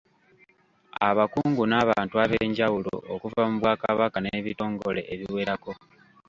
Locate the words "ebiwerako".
5.13-5.71